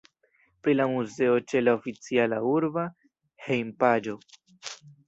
[0.67, 2.87] Pri la muzeo ĉe la oficiala urba
[3.51, 4.21] hejmpaĝo.